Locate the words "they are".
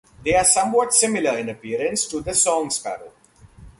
0.25-0.43